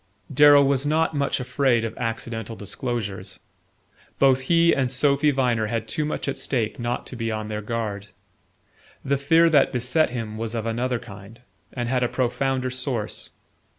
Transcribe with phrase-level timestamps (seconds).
[0.33, 3.37] Darrow was not much afraid of accidental disclosures.
[4.17, 7.61] Both he and Sophy Viner had too much at stake not to be on their
[7.61, 8.07] guard.
[9.05, 11.41] The fear that beset him was of another kind,
[11.71, 13.29] and had a profounder source.